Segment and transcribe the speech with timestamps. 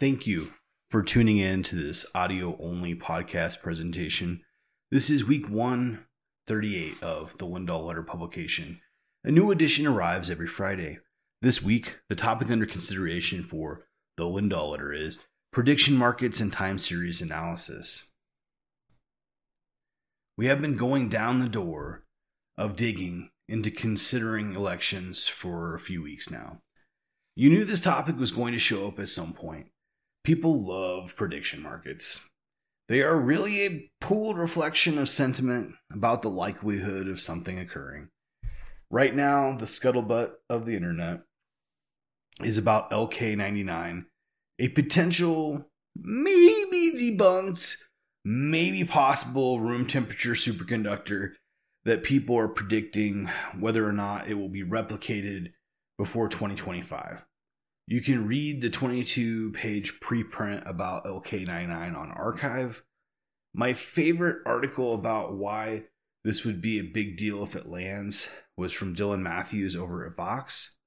[0.00, 0.54] Thank you
[0.88, 4.40] for tuning in to this audio only podcast presentation.
[4.90, 8.80] This is week 138 of the Lindahl Letter publication.
[9.24, 11.00] A new edition arrives every Friday.
[11.42, 15.18] This week, the topic under consideration for the Lindahl Letter is
[15.52, 18.10] prediction markets and time series analysis.
[20.38, 22.06] We have been going down the door
[22.56, 26.62] of digging into considering elections for a few weeks now.
[27.36, 29.66] You knew this topic was going to show up at some point.
[30.24, 32.30] People love prediction markets.
[32.88, 38.08] They are really a pooled reflection of sentiment about the likelihood of something occurring.
[38.90, 41.20] Right now, the scuttlebutt of the internet
[42.42, 44.06] is about LK99,
[44.58, 47.76] a potential, maybe debunked,
[48.24, 51.34] maybe possible room temperature superconductor
[51.84, 55.52] that people are predicting whether or not it will be replicated
[55.96, 57.24] before 2025.
[57.90, 62.82] You can read the 22 page preprint about LK99 on arXiv.
[63.52, 65.86] My favorite article about why
[66.22, 70.14] this would be a big deal if it lands was from Dylan Matthews over at
[70.14, 70.78] Vox.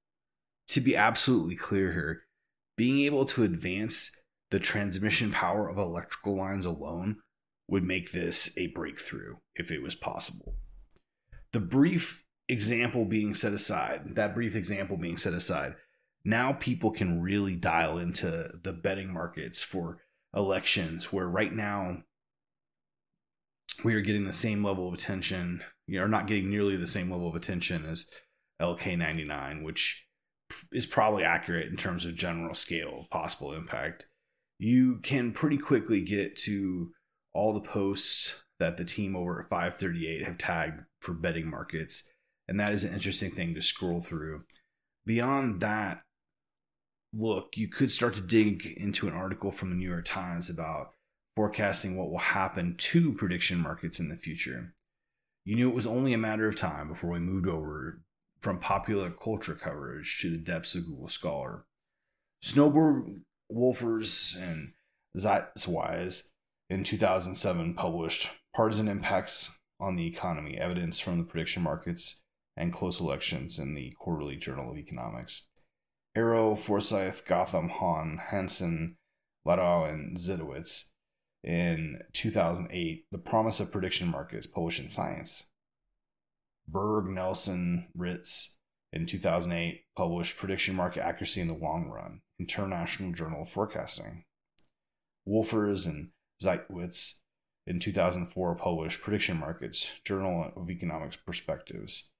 [0.68, 2.22] To be absolutely clear here,
[2.74, 4.10] being able to advance
[4.50, 7.16] the transmission power of electrical lines alone
[7.68, 10.54] would make this a breakthrough if it was possible.
[11.52, 15.74] The brief example being set aside, that brief example being set aside,
[16.24, 19.98] now people can really dial into the betting markets for
[20.34, 21.98] elections where right now
[23.84, 26.86] we are getting the same level of attention you know, are not getting nearly the
[26.86, 28.08] same level of attention as
[28.60, 30.06] lk99 which
[30.72, 34.06] is probably accurate in terms of general scale possible impact.
[34.58, 36.92] You can pretty quickly get to
[37.32, 42.10] all the posts that the team over at 538 have tagged for betting markets
[42.46, 44.44] and that is an interesting thing to scroll through.
[45.06, 46.02] Beyond that
[47.16, 50.92] look, you could start to dig into an article from the New York Times about
[51.36, 54.74] forecasting what will happen to prediction markets in the future.
[55.44, 58.00] You knew it was only a matter of time before we moved over
[58.40, 61.64] from popular culture coverage to the depths of Google Scholar.
[62.42, 63.20] Snowberg
[63.50, 64.72] Wolfers and
[65.16, 66.30] Zitzewitz
[66.70, 72.22] in 2007 published Partisan Impacts on the Economy Evidence from the Prediction Markets
[72.56, 75.48] and Close Elections in the Quarterly Journal of Economics.
[76.16, 78.96] Arrow, Forsythe, Gorham, Hahn, Hanson,
[79.46, 80.90] Ladau, and Zitzewitz
[81.42, 85.50] in 2008, The Promise of Prediction Markets, published in Science.
[86.68, 88.58] Berg, Nelson, Rietz
[88.92, 94.24] in 2008 published Prediction Market Accuracy in the Long Run, International Journal of Forecasting.
[95.26, 96.10] Wolfers and
[96.42, 97.20] Zitzewitz
[97.66, 102.12] in 2004 published Prediction Markets, Journal of Economics Perspectives.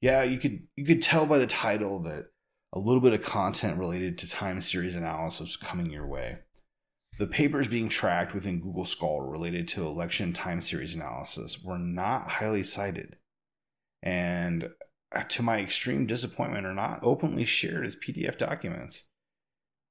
[0.00, 2.26] Yeah, you could you could tell by the title that
[2.72, 6.38] a little bit of content related to time series analysis coming your way.
[7.18, 12.28] The papers being tracked within Google Scholar related to election time series analysis were not
[12.28, 13.16] highly cited,
[14.02, 14.70] and
[15.14, 19.04] uh, to my extreme disappointment, are not openly shared as PDF documents.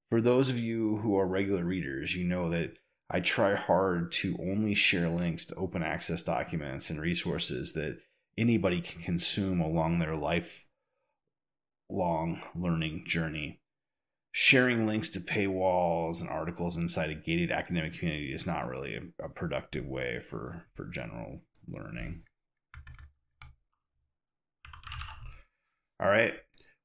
[0.10, 2.74] For those of you who are regular readers, you know that
[3.10, 8.00] I try hard to only share links to open access documents and resources that
[8.38, 10.66] anybody can consume along their life
[11.92, 13.60] long learning journey.
[14.32, 19.26] Sharing links to paywalls and articles inside a gated academic community is not really a,
[19.26, 22.24] a productive way for, for general learning.
[26.00, 26.34] All right.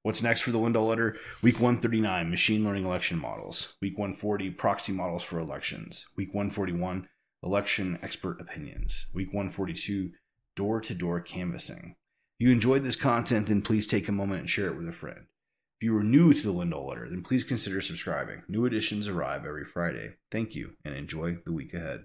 [0.03, 1.17] What's next for the Lindahl Letter?
[1.43, 3.77] Week 139, machine learning election models.
[3.81, 6.07] Week 140, proxy models for elections.
[6.17, 7.09] Week 141,
[7.43, 9.07] election expert opinions.
[9.15, 10.11] Week 142,
[10.55, 11.97] door to door canvassing.
[12.39, 14.93] If you enjoyed this content, then please take a moment and share it with a
[14.93, 15.21] friend.
[15.81, 18.43] If you are new to the Lindahl Letter, then please consider subscribing.
[18.47, 20.17] New editions arrive every Friday.
[20.31, 22.05] Thank you and enjoy the week ahead.